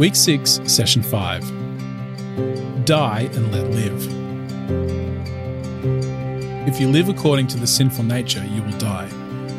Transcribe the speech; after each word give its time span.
Week 0.00 0.16
6, 0.16 0.60
Session 0.64 1.02
5 1.02 2.86
Die 2.86 3.20
and 3.34 3.52
Let 3.52 3.70
Live. 3.70 4.06
If 6.66 6.80
you 6.80 6.88
live 6.88 7.10
according 7.10 7.48
to 7.48 7.58
the 7.58 7.66
sinful 7.66 8.04
nature, 8.04 8.42
you 8.46 8.62
will 8.62 8.78
die. 8.78 9.10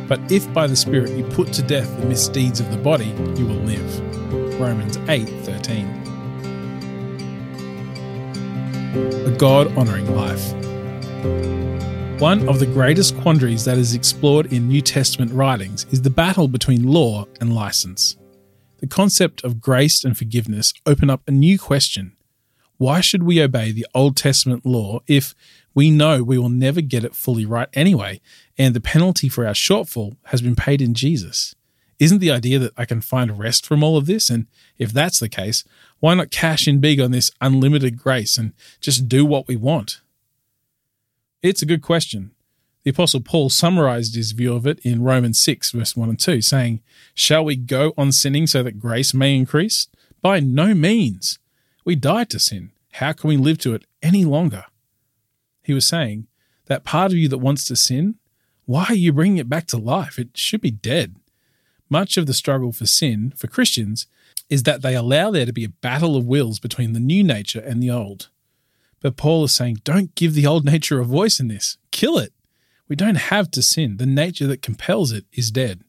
But 0.07 0.19
if 0.31 0.51
by 0.51 0.65
the 0.65 0.75
Spirit 0.75 1.11
you 1.11 1.25
put 1.25 1.53
to 1.53 1.61
death 1.61 1.95
the 1.99 2.07
misdeeds 2.07 2.59
of 2.59 2.71
the 2.71 2.77
body, 2.77 3.13
you 3.37 3.45
will 3.45 3.61
live. 3.61 4.59
Romans 4.59 4.97
8 5.07 5.29
13. 5.29 5.85
A 9.27 9.35
God 9.37 9.67
honouring 9.77 10.11
life. 10.15 10.53
One 12.19 12.49
of 12.49 12.57
the 12.57 12.65
greatest 12.65 13.15
quandaries 13.17 13.63
that 13.65 13.77
is 13.77 13.93
explored 13.93 14.51
in 14.51 14.67
New 14.67 14.81
Testament 14.81 15.31
writings 15.33 15.85
is 15.91 16.01
the 16.01 16.09
battle 16.09 16.47
between 16.47 16.81
law 16.81 17.27
and 17.39 17.53
license. 17.53 18.17
The 18.81 18.87
concept 18.87 19.43
of 19.43 19.61
grace 19.61 20.03
and 20.03 20.17
forgiveness 20.17 20.73
open 20.87 21.11
up 21.11 21.21
a 21.27 21.31
new 21.31 21.59
question. 21.59 22.17
Why 22.77 22.99
should 22.99 23.21
we 23.21 23.39
obey 23.39 23.71
the 23.71 23.85
Old 23.93 24.17
Testament 24.17 24.65
law 24.65 25.01
if 25.05 25.35
we 25.75 25.91
know 25.91 26.23
we 26.23 26.39
will 26.39 26.49
never 26.49 26.81
get 26.81 27.03
it 27.03 27.15
fully 27.15 27.45
right 27.45 27.69
anyway, 27.73 28.21
and 28.57 28.73
the 28.73 28.81
penalty 28.81 29.29
for 29.29 29.45
our 29.45 29.53
shortfall 29.53 30.17
has 30.25 30.41
been 30.41 30.55
paid 30.55 30.81
in 30.81 30.95
Jesus? 30.95 31.53
Isn't 31.99 32.17
the 32.17 32.31
idea 32.31 32.57
that 32.57 32.73
I 32.75 32.85
can 32.85 33.01
find 33.01 33.37
rest 33.37 33.67
from 33.67 33.83
all 33.83 33.97
of 33.97 34.07
this? 34.07 34.31
And 34.31 34.47
if 34.79 34.91
that's 34.91 35.19
the 35.19 35.29
case, 35.29 35.63
why 35.99 36.15
not 36.15 36.31
cash 36.31 36.67
in 36.67 36.79
big 36.79 36.99
on 36.99 37.11
this 37.11 37.29
unlimited 37.39 37.99
grace 37.99 38.35
and 38.35 38.51
just 38.79 39.07
do 39.07 39.27
what 39.27 39.47
we 39.47 39.55
want? 39.55 40.01
It's 41.43 41.61
a 41.61 41.67
good 41.67 41.83
question. 41.83 42.31
The 42.83 42.91
Apostle 42.91 43.21
Paul 43.21 43.49
summarized 43.49 44.15
his 44.15 44.31
view 44.31 44.55
of 44.55 44.65
it 44.65 44.79
in 44.79 45.03
Romans 45.03 45.39
6, 45.39 45.71
verse 45.71 45.95
1 45.95 46.09
and 46.09 46.19
2, 46.19 46.41
saying, 46.41 46.81
Shall 47.13 47.45
we 47.45 47.55
go 47.55 47.93
on 47.95 48.11
sinning 48.11 48.47
so 48.47 48.63
that 48.63 48.79
grace 48.79 49.13
may 49.13 49.35
increase? 49.35 49.87
By 50.21 50.39
no 50.39 50.73
means. 50.73 51.37
We 51.85 51.95
died 51.95 52.29
to 52.31 52.39
sin. 52.39 52.71
How 52.93 53.13
can 53.13 53.27
we 53.27 53.37
live 53.37 53.59
to 53.59 53.75
it 53.75 53.85
any 54.01 54.25
longer? 54.25 54.65
He 55.63 55.73
was 55.73 55.87
saying, 55.87 56.27
That 56.65 56.83
part 56.83 57.11
of 57.11 57.17
you 57.17 57.27
that 57.29 57.37
wants 57.37 57.65
to 57.65 57.75
sin, 57.75 58.15
why 58.65 58.85
are 58.89 58.95
you 58.95 59.13
bringing 59.13 59.37
it 59.37 59.49
back 59.49 59.67
to 59.67 59.77
life? 59.77 60.17
It 60.17 60.29
should 60.35 60.61
be 60.61 60.71
dead. 60.71 61.15
Much 61.89 62.17
of 62.17 62.25
the 62.25 62.33
struggle 62.33 62.71
for 62.71 62.85
sin, 62.87 63.33
for 63.35 63.47
Christians, 63.47 64.07
is 64.49 64.63
that 64.63 64.81
they 64.81 64.95
allow 64.95 65.29
there 65.29 65.45
to 65.45 65.53
be 65.53 65.63
a 65.63 65.69
battle 65.69 66.15
of 66.15 66.25
wills 66.25 66.59
between 66.59 66.93
the 66.93 66.99
new 66.99 67.23
nature 67.23 67.59
and 67.59 67.81
the 67.81 67.91
old. 67.91 68.29
But 69.01 69.17
Paul 69.17 69.43
is 69.43 69.53
saying, 69.53 69.81
don't 69.83 70.15
give 70.15 70.33
the 70.33 70.47
old 70.47 70.65
nature 70.65 70.99
a 70.99 71.05
voice 71.05 71.39
in 71.39 71.47
this, 71.47 71.77
kill 71.91 72.17
it. 72.17 72.33
We 72.91 72.97
don't 72.97 73.15
have 73.15 73.49
to 73.51 73.61
sin. 73.61 73.95
The 73.95 74.05
nature 74.05 74.47
that 74.47 74.61
compels 74.61 75.13
it 75.13 75.23
is 75.31 75.49
dead. 75.49 75.85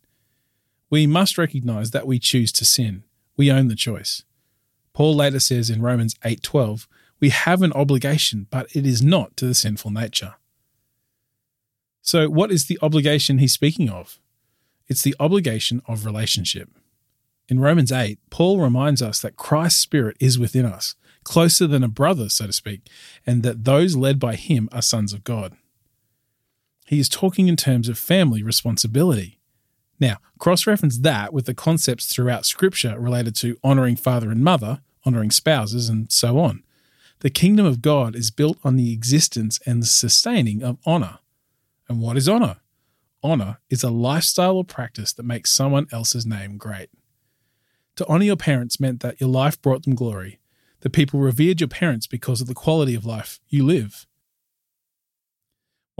We 0.88 1.04
must 1.04 1.36
recognize 1.36 1.90
that 1.90 2.06
we 2.06 2.20
choose 2.20 2.52
to 2.52 2.64
sin. 2.64 3.02
We 3.36 3.50
own 3.50 3.66
the 3.66 3.74
choice. 3.74 4.22
Paul 4.92 5.16
later 5.16 5.40
says 5.40 5.68
in 5.68 5.82
Romans 5.82 6.14
8:12, 6.24 6.86
we 7.18 7.30
have 7.30 7.60
an 7.60 7.72
obligation, 7.72 8.46
but 8.50 8.68
it 8.72 8.86
is 8.86 9.02
not 9.02 9.36
to 9.38 9.46
the 9.46 9.54
sinful 9.56 9.90
nature. 9.90 10.36
So, 12.02 12.30
what 12.30 12.52
is 12.52 12.66
the 12.66 12.78
obligation 12.80 13.38
he's 13.38 13.52
speaking 13.52 13.90
of? 13.90 14.20
It's 14.86 15.02
the 15.02 15.16
obligation 15.18 15.82
of 15.86 16.06
relationship. 16.06 16.70
In 17.48 17.58
Romans 17.58 17.90
8, 17.90 18.20
Paul 18.30 18.60
reminds 18.60 19.02
us 19.02 19.18
that 19.22 19.34
Christ's 19.34 19.80
Spirit 19.80 20.16
is 20.20 20.38
within 20.38 20.66
us, 20.66 20.94
closer 21.24 21.66
than 21.66 21.82
a 21.82 21.88
brother, 21.88 22.28
so 22.28 22.46
to 22.46 22.52
speak, 22.52 22.88
and 23.26 23.42
that 23.42 23.64
those 23.64 23.96
led 23.96 24.20
by 24.20 24.36
him 24.36 24.68
are 24.70 24.82
sons 24.82 25.12
of 25.12 25.24
God 25.24 25.56
he 26.92 27.00
is 27.00 27.08
talking 27.08 27.48
in 27.48 27.56
terms 27.56 27.88
of 27.88 27.98
family 27.98 28.42
responsibility. 28.42 29.38
Now, 29.98 30.18
cross 30.38 30.66
reference 30.66 30.98
that 30.98 31.32
with 31.32 31.46
the 31.46 31.54
concepts 31.54 32.04
throughout 32.04 32.44
Scripture 32.44 33.00
related 33.00 33.34
to 33.36 33.56
honoring 33.64 33.96
father 33.96 34.30
and 34.30 34.44
mother, 34.44 34.82
honoring 35.06 35.30
spouses, 35.30 35.88
and 35.88 36.12
so 36.12 36.38
on. 36.38 36.62
The 37.20 37.30
kingdom 37.30 37.64
of 37.64 37.80
God 37.80 38.14
is 38.14 38.30
built 38.30 38.58
on 38.62 38.76
the 38.76 38.92
existence 38.92 39.58
and 39.64 39.80
the 39.80 39.86
sustaining 39.86 40.62
of 40.62 40.76
honor. 40.84 41.20
And 41.88 41.98
what 41.98 42.18
is 42.18 42.28
honor? 42.28 42.56
Honor 43.22 43.58
is 43.70 43.82
a 43.82 43.88
lifestyle 43.88 44.58
or 44.58 44.64
practice 44.64 45.14
that 45.14 45.22
makes 45.22 45.50
someone 45.50 45.86
else's 45.92 46.26
name 46.26 46.58
great. 46.58 46.90
To 47.96 48.06
honor 48.06 48.26
your 48.26 48.36
parents 48.36 48.78
meant 48.78 49.00
that 49.00 49.18
your 49.18 49.30
life 49.30 49.62
brought 49.62 49.84
them 49.84 49.94
glory. 49.94 50.40
The 50.80 50.90
people 50.90 51.20
revered 51.20 51.62
your 51.62 51.68
parents 51.68 52.06
because 52.06 52.42
of 52.42 52.48
the 52.48 52.54
quality 52.54 52.94
of 52.94 53.06
life 53.06 53.40
you 53.48 53.64
live. 53.64 54.06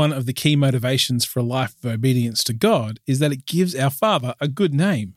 One 0.02 0.12
of 0.12 0.26
the 0.26 0.32
key 0.32 0.56
motivations 0.56 1.24
for 1.24 1.38
a 1.38 1.44
life 1.44 1.76
of 1.76 1.88
obedience 1.88 2.42
to 2.44 2.52
God 2.52 2.98
is 3.06 3.20
that 3.20 3.30
it 3.30 3.46
gives 3.46 3.76
our 3.76 3.88
Father 3.88 4.34
a 4.40 4.48
good 4.48 4.74
name. 4.74 5.14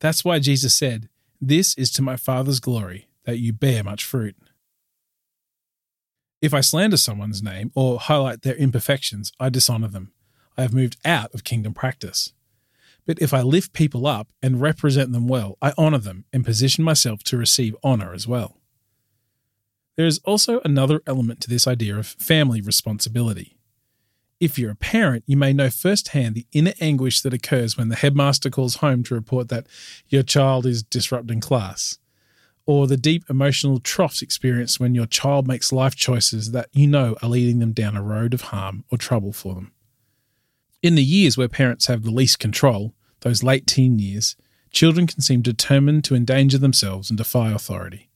That's 0.00 0.22
why 0.22 0.38
Jesus 0.38 0.74
said, 0.74 1.08
This 1.40 1.74
is 1.78 1.90
to 1.92 2.02
my 2.02 2.16
Father's 2.16 2.60
glory, 2.60 3.08
that 3.24 3.38
you 3.38 3.54
bear 3.54 3.82
much 3.82 4.04
fruit. 4.04 4.36
If 6.42 6.52
I 6.52 6.60
slander 6.60 6.98
someone's 6.98 7.42
name 7.42 7.72
or 7.74 7.98
highlight 7.98 8.42
their 8.42 8.54
imperfections, 8.54 9.32
I 9.40 9.48
dishonor 9.48 9.88
them. 9.88 10.12
I 10.58 10.60
have 10.60 10.74
moved 10.74 10.98
out 11.06 11.32
of 11.32 11.42
kingdom 11.42 11.72
practice. 11.72 12.34
But 13.06 13.18
if 13.22 13.32
I 13.32 13.40
lift 13.40 13.72
people 13.72 14.06
up 14.06 14.28
and 14.42 14.60
represent 14.60 15.12
them 15.12 15.26
well, 15.26 15.56
I 15.62 15.72
honor 15.78 15.96
them 15.96 16.26
and 16.34 16.44
position 16.44 16.84
myself 16.84 17.22
to 17.24 17.38
receive 17.38 17.74
honor 17.82 18.12
as 18.12 18.28
well. 18.28 18.58
There 19.96 20.04
is 20.04 20.18
also 20.26 20.60
another 20.66 21.00
element 21.06 21.40
to 21.40 21.48
this 21.48 21.66
idea 21.66 21.96
of 21.96 22.06
family 22.06 22.60
responsibility. 22.60 23.56
If 24.42 24.58
you're 24.58 24.72
a 24.72 24.74
parent, 24.74 25.22
you 25.28 25.36
may 25.36 25.52
know 25.52 25.70
firsthand 25.70 26.34
the 26.34 26.48
inner 26.50 26.72
anguish 26.80 27.20
that 27.20 27.32
occurs 27.32 27.78
when 27.78 27.90
the 27.90 27.94
headmaster 27.94 28.50
calls 28.50 28.78
home 28.78 29.04
to 29.04 29.14
report 29.14 29.48
that 29.50 29.68
your 30.08 30.24
child 30.24 30.66
is 30.66 30.82
disrupting 30.82 31.38
class, 31.38 31.98
or 32.66 32.88
the 32.88 32.96
deep 32.96 33.22
emotional 33.30 33.78
troughs 33.78 34.20
experienced 34.20 34.80
when 34.80 34.96
your 34.96 35.06
child 35.06 35.46
makes 35.46 35.70
life 35.70 35.94
choices 35.94 36.50
that 36.50 36.70
you 36.72 36.88
know 36.88 37.14
are 37.22 37.28
leading 37.28 37.60
them 37.60 37.70
down 37.70 37.96
a 37.96 38.02
road 38.02 38.34
of 38.34 38.40
harm 38.40 38.82
or 38.90 38.98
trouble 38.98 39.32
for 39.32 39.54
them. 39.54 39.70
In 40.82 40.96
the 40.96 41.04
years 41.04 41.38
where 41.38 41.46
parents 41.46 41.86
have 41.86 42.02
the 42.02 42.10
least 42.10 42.40
control, 42.40 42.94
those 43.20 43.44
late 43.44 43.68
teen 43.68 44.00
years, 44.00 44.34
children 44.72 45.06
can 45.06 45.20
seem 45.20 45.42
determined 45.42 46.02
to 46.02 46.16
endanger 46.16 46.58
themselves 46.58 47.10
and 47.10 47.16
defy 47.16 47.52
authority. 47.52 48.10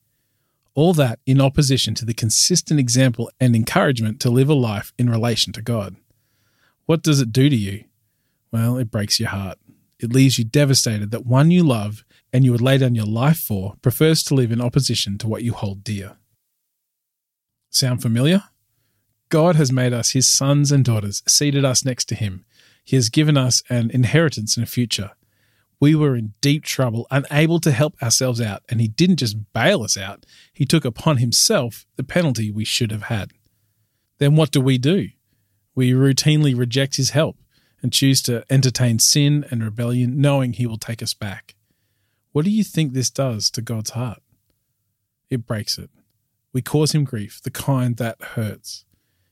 All 0.75 0.92
that 0.94 1.20
in 1.25 1.41
opposition 1.41 1.94
to 1.94 2.04
the 2.04 2.15
consistent 2.15 2.81
example 2.81 3.31
and 3.38 3.54
encouragement 3.54 4.19
to 4.22 4.28
live 4.31 4.48
a 4.48 4.54
life 4.54 4.92
in 4.98 5.09
relation 5.09 5.53
to 5.53 5.62
God. 5.62 5.94
What 6.86 7.02
does 7.02 7.20
it 7.20 7.32
do 7.32 7.48
to 7.48 7.56
you? 7.56 7.84
Well, 8.52 8.78
it 8.78 8.91
breaks 8.91 9.20
your 9.20 9.28
heart. 9.28 9.58
It 9.98 10.12
leaves 10.12 10.38
you 10.38 10.44
devastated 10.44 11.10
that 11.10 11.26
one 11.26 11.50
you 11.50 11.64
love 11.64 12.04
and 12.32 12.44
you 12.44 12.52
would 12.52 12.60
lay 12.60 12.78
down 12.78 12.94
your 12.94 13.06
life 13.06 13.38
for 13.38 13.74
prefers 13.82 14.22
to 14.24 14.34
live 14.34 14.52
in 14.52 14.60
opposition 14.60 15.19
to 15.19 15.28
what 15.28 15.42
you 15.42 15.52
hold 15.52 15.82
dear. 15.82 16.16
Sound 17.70 18.02
familiar? 18.02 18.44
God 19.28 19.56
has 19.56 19.72
made 19.72 19.92
us 19.92 20.12
his 20.12 20.28
sons 20.28 20.70
and 20.70 20.84
daughters, 20.84 21.22
seated 21.26 21.64
us 21.64 21.84
next 21.84 22.04
to 22.06 22.14
him. 22.14 22.44
He 22.84 22.94
has 22.94 23.08
given 23.08 23.36
us 23.36 23.62
an 23.68 23.91
inheritance 23.91 24.56
and 24.56 24.64
a 24.64 24.70
future. 24.70 25.10
We 25.80 25.94
were 25.94 26.14
in 26.14 26.34
deep 26.41 26.64
trouble, 26.64 27.06
unable 27.10 27.58
to 27.60 27.72
help 27.72 28.00
ourselves 28.03 28.41
out, 28.41 28.62
and 28.68 28.80
he 28.80 28.88
didn't 28.88 29.16
just 29.16 29.53
bail 29.53 29.82
us 29.82 29.97
out, 29.97 30.24
he 30.53 30.64
took 30.64 30.84
upon 30.84 31.18
himself 31.18 31.84
the 31.97 32.04
penalty 32.04 32.50
we 32.50 32.64
should 32.64 32.92
have 32.92 33.04
had. 33.04 33.32
Then 34.18 34.36
what 34.36 34.53
do 34.53 34.60
we 34.60 34.78
do? 34.78 35.08
We 35.76 35.92
routinely 35.92 36.59
reject 36.59 36.97
his 36.97 37.10
help 37.10 37.37
and 37.82 37.92
choose 37.92 38.22
to 38.22 38.44
entertain 38.50 38.98
sin 38.98 39.44
and 39.50 39.62
rebellion, 39.62 40.20
knowing 40.20 40.54
he 40.54 40.66
will 40.66 40.78
take 40.78 41.03
us 41.03 41.14
back. 41.14 41.54
What 42.32 42.44
do 42.44 42.50
you 42.50 42.64
think 42.64 42.92
this 42.92 43.10
does 43.10 43.50
to 43.50 43.62
God's 43.62 43.91
heart? 43.91 44.22
It 45.31 45.47
breaks 45.47 45.78
it. 45.78 45.91
We 46.53 46.62
cause 46.62 46.92
him 46.92 47.04
grief, 47.04 47.41
the 47.42 47.50
kind 47.50 47.98
that 47.98 48.20
hurts. 48.20 48.86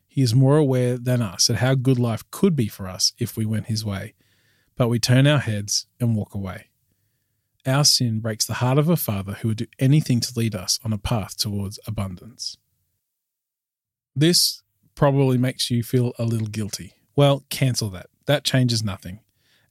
He 0.07 0.21
is 0.21 0.35
more 0.35 0.59
aware 0.59 0.99
than 0.99 1.23
us 1.23 1.49
at 1.49 1.57
how 1.57 1.75
good 1.75 1.99
life 1.99 2.23
could 2.31 2.55
be 2.55 2.69
for 2.69 2.87
us 2.87 3.15
if 3.19 3.37
we 3.37 3.47
went 3.47 3.67
his 3.67 3.85
way, 3.85 4.15
but 4.77 4.89
we 4.89 4.99
turn 4.99 5.27
our 5.27 5.39
heads 5.39 5.87
and 5.99 6.15
walk 6.15 6.35
away. 6.35 6.67
Our 7.67 7.85
sin 7.85 8.21
breaks 8.21 8.45
the 8.45 8.55
heart 8.55 8.77
of 8.77 8.91
a 8.91 8.97
father 8.97 9.33
who 9.41 9.49
would 9.49 9.57
do 9.57 9.67
anything 9.79 10.21
to 10.21 10.33
lead 10.37 10.55
us 10.55 10.79
on 10.85 10.93
a 10.93 10.99
path 10.99 11.39
towards 11.39 11.81
abundance. 11.87 12.59
This 14.15 14.63
probably 14.95 15.39
makes 15.39 15.71
you 15.71 15.83
feel 15.83 16.13
a 16.19 16.25
little 16.25 16.47
guilty. 16.47 16.95
Well, 17.17 17.45
cancel 17.51 17.91
that. 17.91 18.07
That 18.27 18.45
changes 18.45 18.83
nothing. 18.83 19.21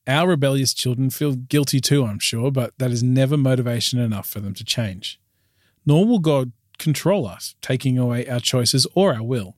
Our 0.06 0.30
rebellious 0.30 0.74
children 0.74 1.10
feel 1.10 1.34
guilty 1.34 1.80
too, 1.80 2.06
I'm 2.06 2.20
sure, 2.20 2.52
but 2.52 2.74
that 2.78 2.92
is 2.92 3.04
never 3.04 3.38
motivation 3.38 4.00
enough 4.00 4.30
for 4.30 4.40
them 4.40 4.54
to 4.56 4.64
change. 4.64 5.20
Nor 5.86 6.06
will 6.06 6.20
God 6.20 6.52
control 6.78 7.26
us, 7.26 7.56
taking 7.62 7.98
away 7.98 8.28
our 8.28 8.40
choices 8.40 8.86
or 8.96 9.14
our 9.14 9.24
will. 9.24 9.56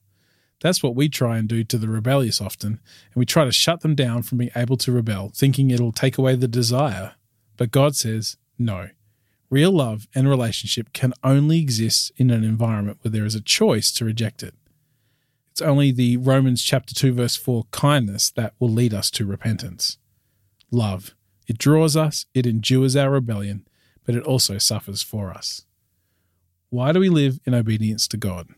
That's 0.61 0.81
what 0.81 0.95
we 0.95 1.09
try 1.09 1.37
and 1.37 1.47
do 1.47 1.63
to 1.63 1.77
the 1.77 1.89
rebellious 1.89 2.39
often, 2.39 2.69
and 2.69 3.15
we 3.15 3.25
try 3.25 3.45
to 3.45 3.51
shut 3.51 3.81
them 3.81 3.95
down 3.95 4.23
from 4.23 4.37
being 4.37 4.51
able 4.55 4.77
to 4.77 4.91
rebel, 4.91 5.31
thinking 5.33 5.69
it'll 5.69 5.91
take 5.91 6.17
away 6.17 6.35
the 6.35 6.47
desire. 6.47 7.13
But 7.57 7.71
God 7.71 7.95
says, 7.95 8.37
no. 8.57 8.89
Real 9.49 9.71
love 9.71 10.07
and 10.15 10.27
relationship 10.29 10.93
can 10.93 11.13
only 11.23 11.59
exist 11.59 12.11
in 12.17 12.29
an 12.29 12.43
environment 12.43 12.99
where 13.01 13.11
there 13.11 13.25
is 13.25 13.35
a 13.35 13.41
choice 13.41 13.91
to 13.93 14.05
reject 14.05 14.43
it. 14.43 14.53
It's 15.55 15.61
only 15.61 15.93
the 15.93 16.17
Romans 16.17 16.61
chapter 16.61 16.93
2 16.93 17.13
verse 17.13 17.37
4 17.37 17.63
kindness 17.71 18.29
that 18.31 18.55
will 18.59 18.67
lead 18.67 18.93
us 18.93 19.09
to 19.11 19.25
repentance. 19.25 19.97
Love. 20.69 21.15
It 21.47 21.57
draws 21.57 21.95
us, 21.95 22.25
it 22.33 22.45
endures 22.45 22.97
our 22.97 23.09
rebellion, 23.09 23.65
but 24.03 24.15
it 24.15 24.23
also 24.23 24.57
suffers 24.57 25.01
for 25.01 25.31
us. 25.31 25.63
Why 26.71 26.91
do 26.91 26.99
we 26.99 27.07
live 27.07 27.39
in 27.45 27.53
obedience 27.53 28.05
to 28.09 28.17
God? 28.17 28.49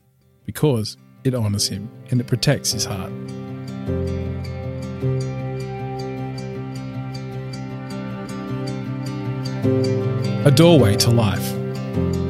Because 0.43 0.97
it 1.23 1.35
honours 1.35 1.67
Him 1.67 1.87
and 2.09 2.19
it 2.19 2.25
protects 2.25 2.71
His 2.71 2.85
heart. 2.85 3.13
A 10.47 10.51
doorway 10.51 10.95
to 10.95 11.11
life. 11.11 12.26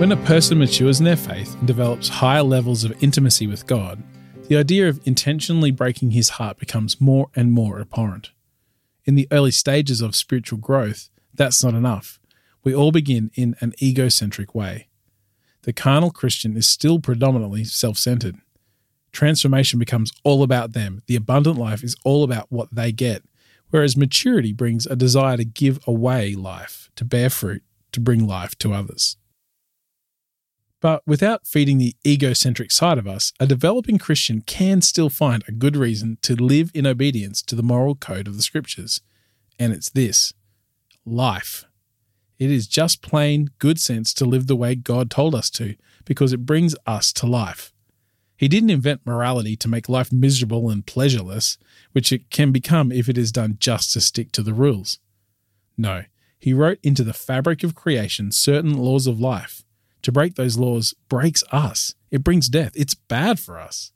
When 0.00 0.12
a 0.12 0.16
person 0.16 0.56
matures 0.56 0.98
in 0.98 1.04
their 1.04 1.14
faith 1.14 1.54
and 1.56 1.66
develops 1.66 2.08
higher 2.08 2.42
levels 2.42 2.84
of 2.84 3.04
intimacy 3.04 3.46
with 3.46 3.66
God, 3.66 4.02
the 4.48 4.56
idea 4.56 4.88
of 4.88 4.98
intentionally 5.06 5.70
breaking 5.70 6.12
his 6.12 6.30
heart 6.30 6.58
becomes 6.58 7.02
more 7.02 7.28
and 7.36 7.52
more 7.52 7.78
abhorrent. 7.78 8.30
In 9.04 9.14
the 9.14 9.28
early 9.30 9.50
stages 9.50 10.00
of 10.00 10.16
spiritual 10.16 10.58
growth, 10.58 11.10
that's 11.34 11.62
not 11.62 11.74
enough. 11.74 12.18
We 12.64 12.74
all 12.74 12.92
begin 12.92 13.30
in 13.34 13.56
an 13.60 13.74
egocentric 13.82 14.54
way. 14.54 14.88
The 15.64 15.74
carnal 15.74 16.10
Christian 16.10 16.56
is 16.56 16.66
still 16.66 16.98
predominantly 16.98 17.64
self 17.64 17.98
centered. 17.98 18.36
Transformation 19.12 19.78
becomes 19.78 20.12
all 20.24 20.42
about 20.42 20.72
them. 20.72 21.02
The 21.08 21.16
abundant 21.16 21.58
life 21.58 21.84
is 21.84 21.94
all 22.04 22.24
about 22.24 22.46
what 22.50 22.74
they 22.74 22.90
get, 22.90 23.22
whereas 23.68 23.98
maturity 23.98 24.54
brings 24.54 24.86
a 24.86 24.96
desire 24.96 25.36
to 25.36 25.44
give 25.44 25.78
away 25.86 26.34
life, 26.34 26.88
to 26.96 27.04
bear 27.04 27.28
fruit, 27.28 27.62
to 27.92 28.00
bring 28.00 28.26
life 28.26 28.56
to 28.60 28.72
others. 28.72 29.18
But 30.80 31.02
without 31.06 31.46
feeding 31.46 31.76
the 31.78 31.94
egocentric 32.06 32.70
side 32.70 32.96
of 32.96 33.06
us, 33.06 33.32
a 33.38 33.46
developing 33.46 33.98
Christian 33.98 34.40
can 34.40 34.80
still 34.80 35.10
find 35.10 35.44
a 35.46 35.52
good 35.52 35.76
reason 35.76 36.16
to 36.22 36.34
live 36.34 36.70
in 36.74 36.86
obedience 36.86 37.42
to 37.42 37.54
the 37.54 37.62
moral 37.62 37.94
code 37.94 38.26
of 38.26 38.36
the 38.36 38.42
scriptures. 38.42 39.02
And 39.58 39.72
it's 39.74 39.90
this 39.90 40.32
life. 41.04 41.64
It 42.38 42.50
is 42.50 42.66
just 42.66 43.02
plain 43.02 43.50
good 43.58 43.78
sense 43.78 44.14
to 44.14 44.24
live 44.24 44.46
the 44.46 44.56
way 44.56 44.74
God 44.74 45.10
told 45.10 45.34
us 45.34 45.50
to, 45.50 45.76
because 46.06 46.32
it 46.32 46.46
brings 46.46 46.74
us 46.86 47.12
to 47.14 47.26
life. 47.26 47.74
He 48.38 48.48
didn't 48.48 48.70
invent 48.70 49.04
morality 49.04 49.56
to 49.56 49.68
make 49.68 49.90
life 49.90 50.10
miserable 50.10 50.70
and 50.70 50.86
pleasureless, 50.86 51.58
which 51.92 52.10
it 52.10 52.30
can 52.30 52.52
become 52.52 52.90
if 52.90 53.06
it 53.06 53.18
is 53.18 53.32
done 53.32 53.58
just 53.60 53.92
to 53.92 54.00
stick 54.00 54.32
to 54.32 54.42
the 54.42 54.54
rules. 54.54 54.98
No, 55.76 56.04
he 56.38 56.54
wrote 56.54 56.78
into 56.82 57.04
the 57.04 57.12
fabric 57.12 57.62
of 57.62 57.74
creation 57.74 58.32
certain 58.32 58.78
laws 58.78 59.06
of 59.06 59.20
life 59.20 59.62
to 60.02 60.12
break 60.12 60.34
those 60.34 60.58
laws 60.58 60.94
breaks 61.08 61.42
us. 61.52 61.94
It 62.10 62.24
brings 62.24 62.48
death. 62.48 62.72
It's 62.74 62.94
bad 62.94 63.38
for 63.38 63.58
us. 63.58 63.92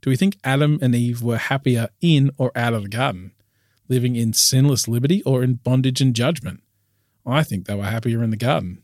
Do 0.00 0.10
we 0.10 0.16
think 0.16 0.38
Adam 0.44 0.78
and 0.80 0.94
Eve 0.94 1.22
were 1.22 1.38
happier 1.38 1.88
in 2.00 2.30
or 2.38 2.52
out 2.54 2.74
of 2.74 2.84
the 2.84 2.88
garden, 2.88 3.32
living 3.88 4.16
in 4.16 4.32
sinless 4.32 4.86
liberty 4.86 5.22
or 5.24 5.42
in 5.42 5.54
bondage 5.54 6.00
and 6.00 6.14
judgment? 6.14 6.62
I 7.26 7.42
think 7.42 7.66
they 7.66 7.74
were 7.74 7.84
happier 7.84 8.22
in 8.22 8.30
the 8.30 8.36
garden. 8.36 8.82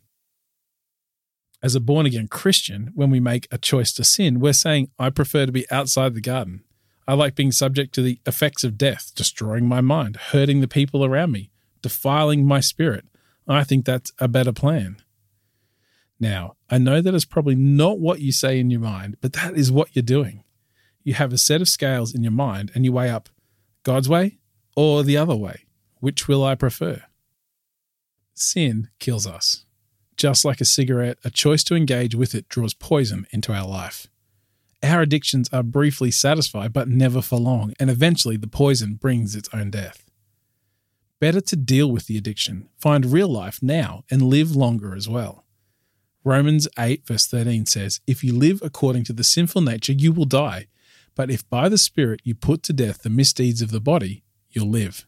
As 1.63 1.75
a 1.75 1.81
born 1.81 2.05
again 2.05 2.29
Christian, 2.29 2.91
when 2.95 3.09
we 3.11 3.21
make 3.21 3.49
a 3.51 3.57
choice 3.57 3.93
to 3.95 4.05
sin, 4.05 4.39
we're 4.39 4.53
saying, 4.53 4.91
I 4.99 5.09
prefer 5.09 5.47
to 5.47 5.53
be 5.53 5.71
outside 5.71 6.15
the 6.15 6.21
garden. 6.21 6.63
I 7.09 7.15
like 7.15 7.37
being 7.37 7.53
subject 7.53 7.95
to 7.95 8.03
the 8.03 8.21
effects 8.27 8.65
of 8.65 8.77
death, 8.77 9.13
destroying 9.15 9.67
my 9.67 9.81
mind, 9.81 10.17
hurting 10.17 10.61
the 10.61 10.69
people 10.69 11.05
around 11.05 11.33
me, 11.33 11.51
defiling 11.81 12.45
my 12.45 12.61
spirit. 12.61 13.07
I 13.47 13.65
think 13.65 13.85
that's 13.85 14.13
a 14.19 14.29
better 14.29 14.53
plan. 14.53 14.97
Now, 16.21 16.57
I 16.71 16.79
know 16.79 17.01
that 17.01 17.15
is 17.15 17.25
probably 17.25 17.55
not 17.55 17.99
what 17.99 18.21
you 18.21 18.33
say 18.33 18.59
in 18.59 18.71
your 18.71 18.81
mind, 18.81 19.17
but 19.21 19.33
that 19.35 19.57
is 19.57 19.73
what 19.73 19.95
you're 19.95 20.03
doing. 20.03 20.45
You 21.03 21.15
have 21.15 21.33
a 21.33 21.39
set 21.39 21.61
of 21.61 21.69
scales 21.69 22.15
in 22.15 22.23
your 22.23 22.33
mind 22.33 22.71
and 22.75 22.85
you 22.85 22.93
weigh 22.93 23.11
up 23.11 23.29
God's 23.83 24.09
way 24.09 24.39
or 24.77 25.03
the 25.03 25.17
other 25.17 25.37
way. 25.37 25.67
Which 26.01 26.29
will 26.29 26.45
I 26.45 26.55
prefer? 26.55 27.03
Sin 28.35 28.89
kills 28.99 29.27
us. 29.27 29.65
Just 30.17 30.45
like 30.45 30.61
a 30.61 30.65
cigarette, 30.65 31.19
a 31.25 31.31
choice 31.31 31.65
to 31.65 31.75
engage 31.75 32.15
with 32.15 32.35
it 32.35 32.49
draws 32.49 32.75
poison 32.75 33.27
into 33.31 33.53
our 33.53 33.67
life. 33.67 34.07
Our 34.83 35.03
addictions 35.03 35.49
are 35.53 35.63
briefly 35.63 36.11
satisfied, 36.11 36.73
but 36.73 36.89
never 36.89 37.23
for 37.23 37.39
long, 37.39 37.73
and 37.81 37.89
eventually 37.89 38.37
the 38.37 38.47
poison 38.47 38.95
brings 38.95 39.35
its 39.35 39.49
own 39.53 39.71
death. 39.71 40.05
Better 41.21 41.41
to 41.41 41.57
deal 41.57 41.91
with 41.91 42.07
the 42.07 42.19
addiction, 42.19 42.69
find 42.79 43.07
real 43.07 43.29
life 43.29 43.63
now, 43.63 44.05
and 44.11 44.23
live 44.23 44.55
longer 44.55 44.95
as 44.95 45.09
well. 45.09 45.44
Romans 46.25 46.67
8, 46.79 47.07
verse 47.07 47.27
13 47.27 47.67
says, 47.67 48.01
If 48.07 48.25
you 48.25 48.35
live 48.35 48.61
according 48.63 49.05
to 49.05 49.13
the 49.13 49.23
sinful 49.23 49.61
nature, 49.61 49.93
you 49.93 50.11
will 50.11 50.25
die. 50.25 50.69
But 51.15 51.31
if 51.31 51.49
by 51.51 51.69
the 51.69 51.79
Spirit 51.79 52.21
you 52.25 52.35
put 52.35 52.63
to 52.65 52.73
death 52.73 53.03
the 53.03 53.11
misdeeds 53.11 53.61
of 53.61 53.71
the 53.71 53.81
body, 53.81 54.25
you'll 54.51 54.71
live. 54.71 55.07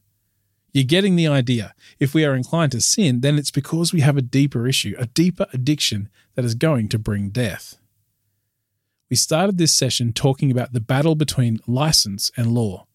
You're 0.73 0.85
getting 0.85 1.17
the 1.17 1.27
idea. 1.27 1.75
If 1.99 2.13
we 2.13 2.27
are 2.27 2.35
inclined 2.35 2.73
to 2.73 2.83
sin, 2.83 3.23
then 3.23 3.39
it's 3.39 3.51
because 3.51 3.95
we 3.95 4.03
have 4.03 4.19
a 4.19 4.23
deeper 4.23 4.69
issue, 4.69 4.95
a 4.99 5.07
deeper 5.07 5.47
addiction 5.55 6.11
that 6.35 6.45
is 6.45 6.55
going 6.55 6.89
to 6.91 6.99
bring 6.99 7.31
death. 7.31 7.79
We 9.09 9.17
started 9.17 9.57
this 9.57 9.73
session 9.73 10.13
talking 10.13 10.51
about 10.51 10.75
the 10.75 10.81
battle 10.81 11.15
between 11.15 11.61
license 11.67 12.31
and 12.37 12.53
law, 12.53 12.87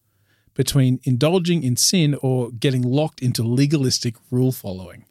between 0.54 1.00
indulging 1.06 1.64
in 1.64 1.76
sin 1.76 2.16
or 2.22 2.52
getting 2.52 2.84
locked 2.84 3.22
into 3.22 3.42
legalistic 3.42 4.16
rule 4.30 4.52
following. 4.52 5.06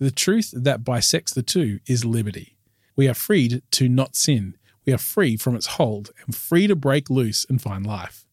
The 0.00 0.10
truth 0.10 0.54
that 0.56 0.82
bisects 0.82 1.34
the 1.34 1.42
two 1.42 1.78
is 1.86 2.06
liberty. 2.06 2.56
We 2.96 3.06
are 3.06 3.12
freed 3.14 3.60
to 3.72 3.86
not 3.86 4.16
sin. 4.16 4.56
We 4.86 4.94
are 4.94 4.98
free 4.98 5.36
from 5.36 5.54
its 5.54 5.66
hold 5.76 6.10
and 6.24 6.34
free 6.34 6.66
to 6.68 6.74
break 6.74 7.10
loose 7.10 7.44
and 7.50 7.60
find 7.60 7.86
life. 7.86 8.24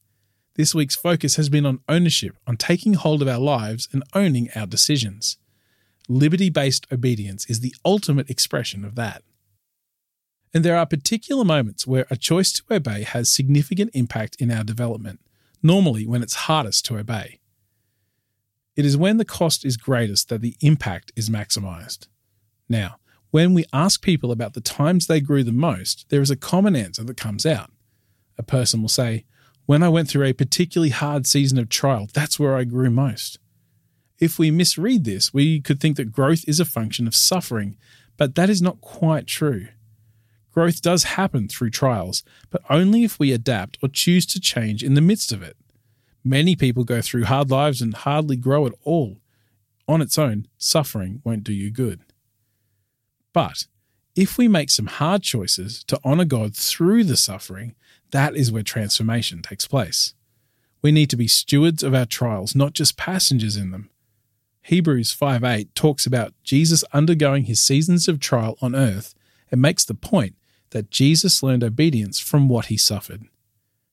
This 0.55 0.73
week's 0.73 0.95
focus 0.95 1.35
has 1.35 1.49
been 1.49 1.65
on 1.65 1.81
ownership, 1.89 2.37
on 2.47 2.55
taking 2.55 2.93
hold 2.93 3.21
of 3.21 3.27
our 3.27 3.37
lives 3.37 3.89
and 3.91 4.01
owning 4.13 4.47
our 4.55 4.65
decisions. 4.65 5.37
Liberty 6.07 6.49
based 6.49 6.87
obedience 6.89 7.45
is 7.49 7.59
the 7.59 7.75
ultimate 7.83 8.29
expression 8.29 8.85
of 8.85 8.95
that. 8.95 9.21
And 10.53 10.63
there 10.63 10.77
are 10.77 10.85
particular 10.85 11.43
moments 11.43 11.85
where 11.85 12.07
a 12.09 12.15
choice 12.15 12.53
to 12.53 12.63
obey 12.73 13.03
has 13.03 13.29
significant 13.29 13.91
impact 13.93 14.37
in 14.39 14.51
our 14.51 14.63
development, 14.63 15.19
normally 15.61 16.07
when 16.07 16.23
it's 16.23 16.47
hardest 16.47 16.85
to 16.85 16.97
obey. 16.97 17.41
It 18.77 18.85
is 18.85 18.95
when 18.95 19.17
the 19.17 19.25
cost 19.25 19.65
is 19.65 19.75
greatest 19.75 20.29
that 20.29 20.41
the 20.41 20.55
impact 20.61 21.11
is 21.15 21.31
maximized. 21.31 22.07
Now, 22.69 22.97
when 23.31 23.55
we 23.55 23.65
ask 23.73 24.03
people 24.03 24.31
about 24.31 24.53
the 24.53 24.61
times 24.61 25.07
they 25.07 25.19
grew 25.19 25.43
the 25.43 25.51
most, 25.51 26.05
there 26.09 26.21
is 26.21 26.29
a 26.29 26.35
common 26.35 26.75
answer 26.75 27.03
that 27.03 27.17
comes 27.17 27.45
out. 27.45 27.71
A 28.37 28.43
person 28.43 28.81
will 28.81 28.87
say, 28.87 29.25
When 29.65 29.81
I 29.81 29.89
went 29.89 30.09
through 30.09 30.25
a 30.25 30.33
particularly 30.33 30.91
hard 30.91 31.25
season 31.25 31.57
of 31.57 31.69
trial, 31.69 32.07
that's 32.13 32.39
where 32.39 32.55
I 32.55 32.65
grew 32.65 32.91
most. 32.91 33.39
If 34.19 34.37
we 34.37 34.51
misread 34.51 35.05
this, 35.05 35.33
we 35.33 35.59
could 35.59 35.79
think 35.79 35.97
that 35.97 36.11
growth 36.11 36.47
is 36.47 36.59
a 36.59 36.65
function 36.65 37.07
of 37.07 37.15
suffering, 37.15 37.77
but 38.15 38.35
that 38.35 38.49
is 38.49 38.61
not 38.61 38.79
quite 38.79 39.25
true. 39.25 39.69
Growth 40.51 40.83
does 40.83 41.03
happen 41.03 41.47
through 41.47 41.71
trials, 41.71 42.23
but 42.51 42.63
only 42.69 43.03
if 43.03 43.17
we 43.19 43.31
adapt 43.31 43.77
or 43.81 43.89
choose 43.89 44.25
to 44.27 44.39
change 44.39 44.83
in 44.83 44.93
the 44.93 45.01
midst 45.01 45.31
of 45.31 45.41
it. 45.41 45.57
Many 46.27 46.57
people 46.57 46.83
go 46.83 47.01
through 47.01 47.23
hard 47.23 47.49
lives 47.49 47.81
and 47.81 47.93
hardly 47.93 48.35
grow 48.35 48.65
at 48.65 48.73
all. 48.83 49.21
On 49.87 50.01
its 50.01 50.17
own, 50.17 50.49
suffering 50.57 51.21
won't 51.23 51.45
do 51.45 51.53
you 51.53 51.71
good. 51.71 52.01
But 53.31 53.67
if 54.13 54.37
we 54.37 54.49
make 54.49 54.69
some 54.69 54.87
hard 54.87 55.23
choices 55.23 55.85
to 55.85 56.01
honour 56.03 56.25
God 56.25 56.53
through 56.53 57.05
the 57.05 57.15
suffering, 57.15 57.75
that 58.11 58.35
is 58.35 58.51
where 58.51 58.61
transformation 58.61 59.41
takes 59.41 59.65
place. 59.67 60.15
We 60.81 60.91
need 60.91 61.09
to 61.11 61.15
be 61.15 61.29
stewards 61.29 61.81
of 61.81 61.93
our 61.93 62.05
trials, 62.05 62.55
not 62.55 62.73
just 62.73 62.97
passengers 62.97 63.55
in 63.55 63.71
them. 63.71 63.89
Hebrews 64.63 65.13
5:8 65.13 65.73
talks 65.75 66.05
about 66.05 66.33
Jesus 66.43 66.83
undergoing 66.91 67.45
his 67.45 67.61
seasons 67.61 68.09
of 68.09 68.19
trial 68.19 68.57
on 68.61 68.75
earth 68.75 69.15
and 69.49 69.61
makes 69.61 69.85
the 69.85 69.93
point 69.93 70.35
that 70.71 70.91
Jesus 70.91 71.41
learned 71.41 71.63
obedience 71.63 72.19
from 72.19 72.49
what 72.49 72.65
he 72.65 72.75
suffered. 72.75 73.23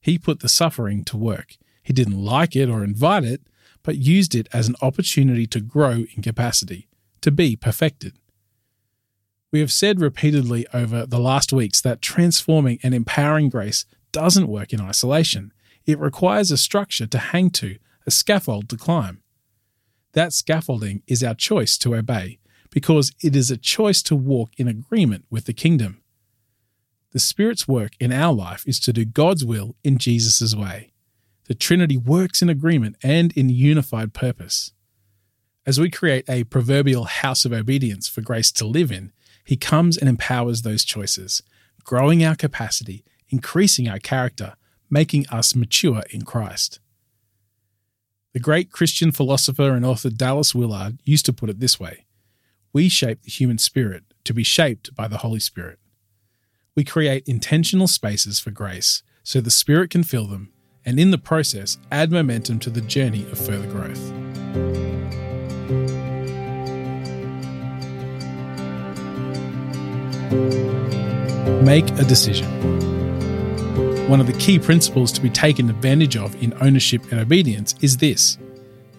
He 0.01 0.17
put 0.17 0.41
the 0.41 0.49
suffering 0.49 1.05
to 1.05 1.15
work. 1.15 1.55
He 1.85 1.93
didn't 1.93 2.21
like 2.21 2.55
it 2.55 2.67
or 2.67 2.83
invite 2.83 3.23
it, 3.23 3.41
but 3.83 3.95
used 3.95 4.33
it 4.33 4.49
as 4.51 4.67
an 4.67 4.75
opportunity 4.81 5.45
to 5.45 5.61
grow 5.61 6.03
in 6.15 6.23
capacity, 6.23 6.87
to 7.21 7.29
be 7.29 7.55
perfected. 7.55 8.17
We 9.51 9.59
have 9.59 9.71
said 9.71 10.01
repeatedly 10.01 10.65
over 10.73 11.05
the 11.05 11.19
last 11.19 11.53
weeks 11.53 11.79
that 11.81 12.01
transforming 12.01 12.79
and 12.81 12.95
empowering 12.95 13.49
grace 13.49 13.85
doesn't 14.11 14.47
work 14.47 14.73
in 14.73 14.81
isolation. 14.81 15.53
It 15.85 15.99
requires 15.99 16.49
a 16.49 16.57
structure 16.57 17.05
to 17.05 17.19
hang 17.19 17.51
to, 17.51 17.77
a 18.07 18.11
scaffold 18.11 18.67
to 18.69 18.77
climb. 18.77 19.21
That 20.13 20.33
scaffolding 20.33 21.03
is 21.05 21.23
our 21.23 21.35
choice 21.35 21.77
to 21.77 21.95
obey, 21.95 22.39
because 22.71 23.11
it 23.21 23.35
is 23.35 23.51
a 23.51 23.57
choice 23.57 24.01
to 24.03 24.15
walk 24.15 24.49
in 24.57 24.67
agreement 24.67 25.25
with 25.29 25.45
the 25.45 25.53
kingdom. 25.53 26.01
The 27.11 27.19
Spirit's 27.19 27.67
work 27.67 27.91
in 27.99 28.11
our 28.11 28.33
life 28.33 28.67
is 28.67 28.79
to 28.79 28.91
do 28.91 29.05
God's 29.05 29.45
will 29.45 29.75
in 29.83 29.99
Jesus' 29.99 30.55
way. 30.55 30.91
The 31.47 31.55
Trinity 31.55 31.97
works 31.97 32.41
in 32.41 32.49
agreement 32.49 32.95
and 33.03 33.31
in 33.33 33.49
unified 33.49 34.13
purpose. 34.13 34.71
As 35.65 35.79
we 35.79 35.89
create 35.89 36.27
a 36.29 36.43
proverbial 36.45 37.05
house 37.05 37.45
of 37.45 37.53
obedience 37.53 38.07
for 38.07 38.21
grace 38.21 38.51
to 38.53 38.65
live 38.65 38.91
in, 38.91 39.11
He 39.43 39.55
comes 39.55 39.97
and 39.97 40.09
empowers 40.09 40.61
those 40.61 40.83
choices, 40.83 41.43
growing 41.83 42.23
our 42.23 42.35
capacity, 42.35 43.03
increasing 43.29 43.87
our 43.87 43.99
character, 43.99 44.55
making 44.89 45.27
us 45.29 45.55
mature 45.55 46.03
in 46.09 46.23
Christ. 46.23 46.79
The 48.33 48.39
great 48.39 48.71
Christian 48.71 49.11
philosopher 49.11 49.71
and 49.71 49.85
author 49.85 50.09
Dallas 50.09 50.53
Willard 50.53 50.99
used 51.05 51.25
to 51.25 51.33
put 51.33 51.49
it 51.49 51.59
this 51.59 51.79
way 51.79 52.05
we 52.73 52.89
shape 52.89 53.21
the 53.21 53.31
human 53.31 53.57
spirit 53.57 54.03
to 54.25 54.33
be 54.33 54.43
shaped 54.43 54.93
by 54.95 55.07
the 55.07 55.19
Holy 55.19 55.39
Spirit. 55.39 55.79
We 56.75 56.83
create 56.83 57.25
intentional 57.25 57.87
spaces 57.87 58.41
for 58.41 58.51
grace 58.51 59.01
so 59.23 59.39
the 59.39 59.49
Spirit 59.49 59.89
can 59.89 60.03
fill 60.03 60.27
them 60.27 60.51
and 60.85 60.99
in 60.99 61.11
the 61.11 61.17
process 61.17 61.77
add 61.91 62.11
momentum 62.11 62.59
to 62.59 62.69
the 62.69 62.81
journey 62.81 63.23
of 63.31 63.39
further 63.39 63.67
growth. 63.67 64.11
Make 71.63 71.89
a 71.99 72.03
decision. 72.03 72.45
One 74.07 74.21
of 74.21 74.27
the 74.27 74.37
key 74.39 74.59
principles 74.59 75.11
to 75.13 75.21
be 75.21 75.31
taken 75.31 75.69
advantage 75.69 76.15
of 76.15 76.41
in 76.41 76.53
ownership 76.61 77.11
and 77.11 77.19
obedience 77.19 77.73
is 77.81 77.97
this 77.97 78.37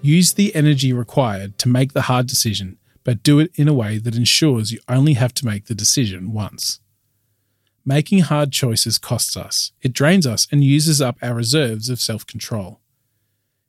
use 0.02 0.34
the 0.34 0.54
energy 0.54 0.92
required 0.92 1.58
to 1.58 1.68
make 1.68 1.92
the 1.92 2.02
hard 2.02 2.26
decision, 2.26 2.76
but 3.04 3.22
do 3.22 3.38
it 3.38 3.50
in 3.54 3.68
a 3.68 3.74
way 3.74 3.98
that 3.98 4.16
ensures 4.16 4.72
you 4.72 4.80
only 4.88 5.14
have 5.14 5.32
to 5.34 5.46
make 5.46 5.66
the 5.66 5.74
decision 5.74 6.32
once. 6.32 6.80
Making 7.88 8.18
hard 8.22 8.50
choices 8.50 8.98
costs 8.98 9.36
us, 9.36 9.70
it 9.80 9.92
drains 9.92 10.26
us, 10.26 10.48
and 10.50 10.64
uses 10.64 11.00
up 11.00 11.18
our 11.22 11.34
reserves 11.34 11.88
of 11.88 12.00
self 12.00 12.26
control. 12.26 12.80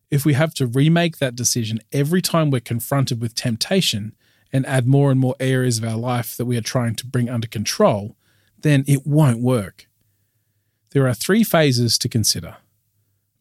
If 0.09 0.25
we 0.25 0.33
have 0.33 0.55
to 0.55 0.65
remake 0.65 1.19
that 1.19 1.35
decision 1.35 1.81
every 1.91 2.23
time 2.23 2.49
we're 2.49 2.61
confronted 2.61 3.21
with 3.21 3.35
temptation 3.35 4.15
and 4.51 4.65
add 4.65 4.87
more 4.87 5.11
and 5.11 5.19
more 5.19 5.35
areas 5.39 5.77
of 5.77 5.83
our 5.83 5.97
life 5.97 6.35
that 6.35 6.45
we 6.45 6.57
are 6.57 6.61
trying 6.61 6.95
to 6.95 7.05
bring 7.05 7.29
under 7.29 7.47
control, 7.47 8.15
then 8.57 8.83
it 8.87 9.05
won't 9.05 9.39
work. 9.39 9.87
There 10.91 11.07
are 11.07 11.13
three 11.13 11.43
phases 11.43 11.99
to 11.99 12.09
consider 12.09 12.57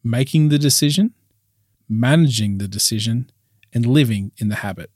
making 0.04 0.50
the 0.50 0.58
decision, 0.58 1.14
managing 1.88 2.58
the 2.58 2.68
decision, 2.68 3.30
and 3.72 3.86
living 3.86 4.30
in 4.36 4.50
the 4.50 4.56
habit. 4.56 4.90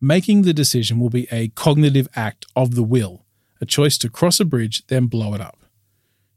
Making 0.00 0.42
the 0.42 0.52
decision 0.52 0.98
will 0.98 1.10
be 1.10 1.28
a 1.30 1.48
cognitive 1.48 2.08
act 2.16 2.44
of 2.56 2.74
the 2.74 2.82
will 2.82 3.21
a 3.62 3.66
choice 3.66 3.96
to 3.96 4.10
cross 4.10 4.40
a 4.40 4.44
bridge, 4.44 4.84
then 4.88 5.06
blow 5.06 5.32
it 5.34 5.40
up. 5.40 5.60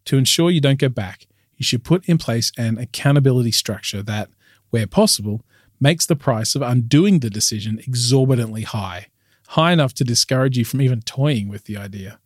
To 0.05 0.17
ensure 0.17 0.51
you 0.51 0.61
don't 0.61 0.79
go 0.79 0.89
back, 0.89 1.25
you 1.57 1.65
should 1.65 1.83
put 1.83 2.07
in 2.07 2.19
place 2.19 2.51
an 2.57 2.77
accountability 2.77 3.51
structure 3.51 4.03
that, 4.03 4.29
where 4.69 4.85
possible, 4.85 5.41
makes 5.79 6.05
the 6.05 6.15
price 6.15 6.53
of 6.53 6.61
undoing 6.61 7.19
the 7.19 7.29
decision 7.29 7.79
exorbitantly 7.79 8.61
high, 8.61 9.07
high 9.49 9.71
enough 9.71 9.93
to 9.95 10.03
discourage 10.03 10.57
you 10.57 10.63
from 10.63 10.81
even 10.81 11.01
toying 11.01 11.49
with 11.49 11.63
the 11.63 11.75
idea. 11.75 12.19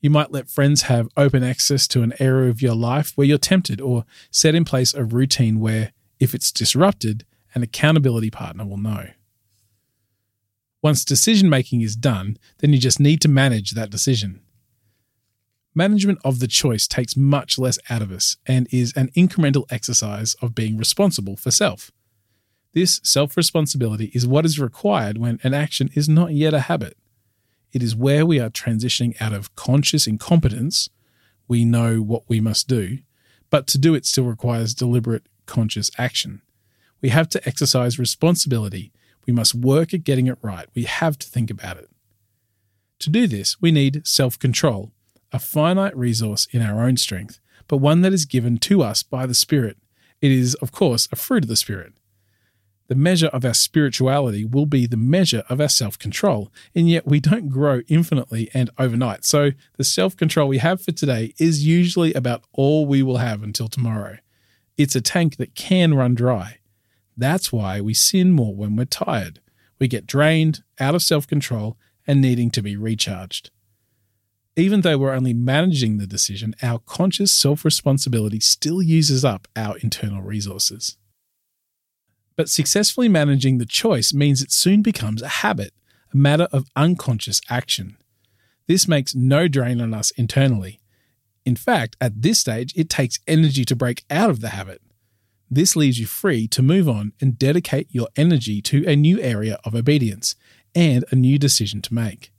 You 0.00 0.10
might 0.10 0.32
let 0.32 0.50
friends 0.50 0.82
have 0.82 1.08
open 1.16 1.44
access 1.44 1.86
to 1.88 2.02
an 2.02 2.12
area 2.18 2.50
of 2.50 2.60
your 2.60 2.74
life 2.74 3.12
where 3.14 3.26
you're 3.26 3.38
tempted, 3.38 3.80
or 3.80 4.04
set 4.32 4.56
in 4.56 4.64
place 4.64 4.92
a 4.94 5.04
routine 5.04 5.60
where, 5.60 5.92
if 6.18 6.34
it's 6.34 6.50
disrupted, 6.50 7.24
an 7.54 7.62
accountability 7.62 8.30
partner 8.30 8.66
will 8.66 8.78
know. 8.78 9.10
Once 10.82 11.04
decision 11.04 11.48
making 11.48 11.80
is 11.80 11.94
done, 11.94 12.36
then 12.58 12.72
you 12.72 12.78
just 12.78 12.98
need 12.98 13.20
to 13.20 13.28
manage 13.28 13.70
that 13.70 13.90
decision. 13.90 14.40
Management 15.74 16.18
of 16.24 16.40
the 16.40 16.48
choice 16.48 16.86
takes 16.86 17.16
much 17.16 17.58
less 17.58 17.78
out 17.88 18.02
of 18.02 18.10
us 18.10 18.36
and 18.46 18.66
is 18.70 18.92
an 18.94 19.08
incremental 19.16 19.64
exercise 19.70 20.34
of 20.42 20.54
being 20.54 20.76
responsible 20.76 21.36
for 21.36 21.50
self. 21.50 21.90
This 22.74 23.00
self 23.04 23.36
responsibility 23.36 24.10
is 24.12 24.26
what 24.26 24.44
is 24.44 24.58
required 24.58 25.18
when 25.18 25.38
an 25.42 25.54
action 25.54 25.88
is 25.94 26.08
not 26.08 26.34
yet 26.34 26.52
a 26.52 26.60
habit. 26.60 26.96
It 27.72 27.82
is 27.82 27.96
where 27.96 28.26
we 28.26 28.38
are 28.38 28.50
transitioning 28.50 29.18
out 29.20 29.32
of 29.32 29.54
conscious 29.54 30.06
incompetence, 30.06 30.90
we 31.48 31.64
know 31.64 32.02
what 32.02 32.24
we 32.28 32.40
must 32.40 32.68
do, 32.68 32.98
but 33.50 33.66
to 33.68 33.78
do 33.78 33.94
it 33.94 34.04
still 34.04 34.24
requires 34.24 34.74
deliberate, 34.74 35.26
conscious 35.46 35.90
action. 35.96 36.42
We 37.00 37.10
have 37.10 37.28
to 37.30 37.48
exercise 37.48 37.98
responsibility 37.98 38.92
we 39.26 39.32
must 39.32 39.54
work 39.54 39.94
at 39.94 40.04
getting 40.04 40.26
it 40.26 40.38
right. 40.42 40.66
We 40.74 40.84
have 40.84 41.18
to 41.18 41.26
think 41.26 41.50
about 41.50 41.76
it. 41.76 41.88
To 43.00 43.10
do 43.10 43.26
this, 43.26 43.60
we 43.60 43.72
need 43.72 44.06
self 44.06 44.38
control, 44.38 44.92
a 45.32 45.38
finite 45.38 45.96
resource 45.96 46.46
in 46.50 46.62
our 46.62 46.84
own 46.84 46.96
strength, 46.96 47.40
but 47.68 47.78
one 47.78 48.02
that 48.02 48.12
is 48.12 48.26
given 48.26 48.58
to 48.58 48.82
us 48.82 49.02
by 49.02 49.26
the 49.26 49.34
Spirit. 49.34 49.76
It 50.20 50.30
is, 50.30 50.54
of 50.56 50.70
course, 50.70 51.08
a 51.10 51.16
fruit 51.16 51.44
of 51.44 51.48
the 51.48 51.56
Spirit. 51.56 51.94
The 52.88 52.94
measure 52.94 53.28
of 53.28 53.44
our 53.44 53.54
spirituality 53.54 54.44
will 54.44 54.66
be 54.66 54.86
the 54.86 54.96
measure 54.96 55.44
of 55.48 55.60
our 55.60 55.68
self 55.68 55.98
control, 55.98 56.52
and 56.74 56.88
yet 56.88 57.06
we 57.06 57.20
don't 57.20 57.48
grow 57.48 57.80
infinitely 57.88 58.50
and 58.52 58.70
overnight. 58.78 59.24
So, 59.24 59.52
the 59.78 59.84
self 59.84 60.16
control 60.16 60.46
we 60.46 60.58
have 60.58 60.82
for 60.82 60.92
today 60.92 61.32
is 61.38 61.66
usually 61.66 62.12
about 62.12 62.44
all 62.52 62.86
we 62.86 63.02
will 63.02 63.16
have 63.16 63.42
until 63.42 63.68
tomorrow. 63.68 64.18
It's 64.76 64.94
a 64.94 65.00
tank 65.00 65.36
that 65.36 65.54
can 65.54 65.94
run 65.94 66.14
dry. 66.14 66.58
That's 67.16 67.52
why 67.52 67.80
we 67.80 67.94
sin 67.94 68.32
more 68.32 68.54
when 68.54 68.76
we're 68.76 68.84
tired. 68.84 69.40
We 69.78 69.88
get 69.88 70.06
drained, 70.06 70.62
out 70.78 70.94
of 70.94 71.02
self 71.02 71.26
control, 71.26 71.76
and 72.06 72.20
needing 72.20 72.50
to 72.52 72.62
be 72.62 72.76
recharged. 72.76 73.50
Even 74.56 74.82
though 74.82 74.98
we're 74.98 75.14
only 75.14 75.32
managing 75.32 75.98
the 75.98 76.06
decision, 76.06 76.54
our 76.62 76.78
conscious 76.78 77.32
self 77.32 77.64
responsibility 77.64 78.40
still 78.40 78.82
uses 78.82 79.24
up 79.24 79.48
our 79.56 79.78
internal 79.78 80.22
resources. 80.22 80.96
But 82.36 82.48
successfully 82.48 83.08
managing 83.08 83.58
the 83.58 83.66
choice 83.66 84.12
means 84.12 84.42
it 84.42 84.52
soon 84.52 84.82
becomes 84.82 85.22
a 85.22 85.28
habit, 85.28 85.72
a 86.12 86.16
matter 86.16 86.48
of 86.52 86.70
unconscious 86.76 87.40
action. 87.48 87.96
This 88.66 88.88
makes 88.88 89.14
no 89.14 89.48
drain 89.48 89.80
on 89.80 89.92
us 89.94 90.10
internally. 90.12 90.80
In 91.44 91.56
fact, 91.56 91.96
at 92.00 92.22
this 92.22 92.38
stage, 92.38 92.72
it 92.76 92.88
takes 92.88 93.18
energy 93.26 93.64
to 93.64 93.76
break 93.76 94.04
out 94.10 94.30
of 94.30 94.40
the 94.40 94.50
habit. 94.50 94.80
This 95.54 95.76
leaves 95.76 96.00
you 96.00 96.06
free 96.06 96.48
to 96.48 96.62
move 96.62 96.88
on 96.88 97.12
and 97.20 97.38
dedicate 97.38 97.88
your 97.90 98.08
energy 98.16 98.62
to 98.62 98.86
a 98.88 98.96
new 98.96 99.20
area 99.20 99.58
of 99.64 99.74
obedience 99.74 100.34
and 100.74 101.04
a 101.10 101.14
new 101.14 101.38
decision 101.38 101.82
to 101.82 101.92
make. 101.92 102.32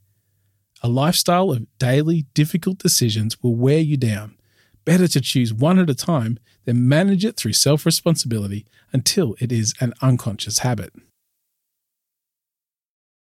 A 0.82 0.88
lifestyle 0.88 1.52
of 1.52 1.68
daily 1.78 2.26
difficult 2.34 2.78
decisions 2.78 3.40
will 3.40 3.54
wear 3.54 3.78
you 3.78 3.96
down. 3.96 4.36
Better 4.84 5.06
to 5.06 5.20
choose 5.20 5.54
one 5.54 5.78
at 5.78 5.88
a 5.88 5.94
time 5.94 6.40
than 6.64 6.88
manage 6.88 7.24
it 7.24 7.36
through 7.36 7.52
self 7.52 7.86
responsibility 7.86 8.66
until 8.92 9.36
it 9.38 9.52
is 9.52 9.74
an 9.80 9.94
unconscious 10.02 10.58
habit. 10.58 10.92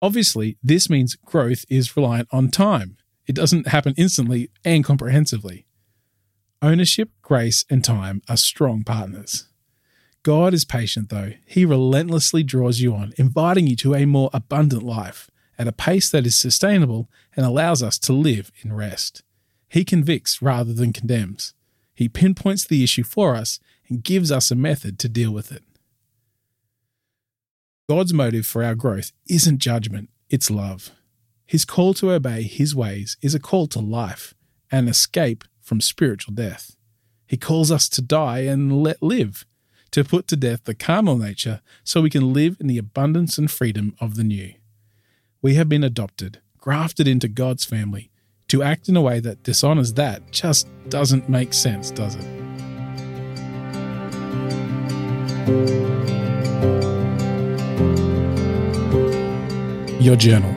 Obviously, 0.02 0.58
this 0.62 0.90
means 0.90 1.16
growth 1.16 1.64
is 1.70 1.96
reliant 1.96 2.28
on 2.30 2.50
time. 2.50 2.98
It 3.26 3.34
doesn't 3.34 3.68
happen 3.68 3.94
instantly 3.96 4.50
and 4.62 4.84
comprehensively. 4.84 5.64
Ownership, 6.60 7.08
grace, 7.22 7.64
and 7.70 7.82
time 7.82 8.20
are 8.28 8.36
strong 8.36 8.84
partners. 8.84 9.46
God 10.22 10.52
is 10.52 10.64
patient, 10.64 11.08
though. 11.08 11.32
He 11.46 11.64
relentlessly 11.64 12.42
draws 12.42 12.80
you 12.80 12.94
on, 12.94 13.14
inviting 13.16 13.66
you 13.66 13.76
to 13.76 13.94
a 13.94 14.04
more 14.04 14.30
abundant 14.32 14.82
life 14.82 15.30
at 15.58 15.68
a 15.68 15.72
pace 15.72 16.10
that 16.10 16.26
is 16.26 16.36
sustainable 16.36 17.08
and 17.36 17.44
allows 17.44 17.82
us 17.82 17.98
to 17.98 18.12
live 18.12 18.52
in 18.62 18.72
rest. 18.72 19.22
He 19.68 19.84
convicts 19.84 20.42
rather 20.42 20.74
than 20.74 20.92
condemns. 20.92 21.54
He 21.94 22.08
pinpoints 22.08 22.66
the 22.66 22.82
issue 22.82 23.04
for 23.04 23.34
us 23.34 23.60
and 23.88 24.02
gives 24.02 24.30
us 24.32 24.50
a 24.50 24.54
method 24.54 24.98
to 24.98 25.08
deal 25.08 25.30
with 25.32 25.52
it. 25.52 25.62
God's 27.88 28.14
motive 28.14 28.46
for 28.46 28.62
our 28.62 28.74
growth 28.74 29.12
isn't 29.28 29.58
judgment, 29.58 30.10
it's 30.28 30.50
love. 30.50 30.92
His 31.46 31.64
call 31.64 31.94
to 31.94 32.12
obey 32.12 32.42
His 32.42 32.74
ways 32.74 33.16
is 33.20 33.34
a 33.34 33.40
call 33.40 33.66
to 33.68 33.80
life, 33.80 34.34
an 34.70 34.86
escape 34.86 35.44
from 35.60 35.80
spiritual 35.80 36.34
death. 36.34 36.76
He 37.26 37.36
calls 37.36 37.70
us 37.70 37.88
to 37.90 38.02
die 38.02 38.40
and 38.40 38.82
let 38.82 39.02
live 39.02 39.44
to 39.90 40.04
put 40.04 40.28
to 40.28 40.36
death 40.36 40.64
the 40.64 40.74
carnal 40.74 41.16
nature 41.16 41.60
so 41.82 42.00
we 42.00 42.10
can 42.10 42.32
live 42.32 42.56
in 42.60 42.66
the 42.66 42.78
abundance 42.78 43.38
and 43.38 43.50
freedom 43.50 43.94
of 44.00 44.14
the 44.16 44.24
new. 44.24 44.54
We 45.42 45.54
have 45.54 45.68
been 45.68 45.84
adopted, 45.84 46.40
grafted 46.58 47.08
into 47.08 47.28
God's 47.28 47.64
family. 47.64 48.10
To 48.48 48.62
act 48.62 48.88
in 48.88 48.96
a 48.96 49.00
way 49.00 49.20
that 49.20 49.42
dishonors 49.42 49.94
that 49.94 50.32
just 50.32 50.68
doesn't 50.88 51.28
make 51.28 51.54
sense, 51.54 51.90
does 51.90 52.16
it? 52.16 52.24
Your 60.00 60.16
journal. 60.16 60.54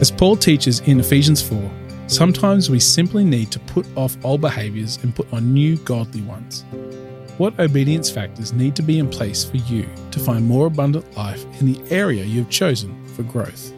As 0.00 0.10
Paul 0.10 0.36
teaches 0.36 0.80
in 0.80 0.98
Ephesians 0.98 1.42
4, 1.42 1.70
Sometimes 2.10 2.68
we 2.68 2.80
simply 2.80 3.22
need 3.22 3.52
to 3.52 3.60
put 3.60 3.86
off 3.96 4.16
old 4.24 4.40
behaviours 4.40 4.98
and 5.04 5.14
put 5.14 5.32
on 5.32 5.54
new 5.54 5.76
godly 5.76 6.22
ones. 6.22 6.64
What 7.38 7.58
obedience 7.60 8.10
factors 8.10 8.52
need 8.52 8.74
to 8.76 8.82
be 8.82 8.98
in 8.98 9.08
place 9.08 9.44
for 9.44 9.58
you 9.58 9.88
to 10.10 10.18
find 10.18 10.44
more 10.44 10.66
abundant 10.66 11.16
life 11.16 11.44
in 11.60 11.72
the 11.72 11.80
area 11.94 12.24
you've 12.24 12.50
chosen 12.50 13.06
for 13.14 13.22
growth? 13.22 13.72